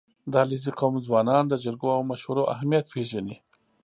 [0.31, 3.37] •د علیزي قوم ځوانان د جرګو او مشورو اهمیت پېژني.